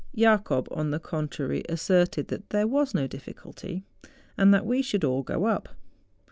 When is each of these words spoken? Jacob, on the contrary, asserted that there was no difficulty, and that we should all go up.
Jacob, 0.15 0.67
on 0.71 0.89
the 0.89 0.99
contrary, 0.99 1.63
asserted 1.69 2.29
that 2.29 2.49
there 2.49 2.65
was 2.65 2.95
no 2.95 3.05
difficulty, 3.05 3.83
and 4.35 4.51
that 4.51 4.65
we 4.65 4.81
should 4.81 5.03
all 5.03 5.21
go 5.21 5.45
up. 5.45 5.69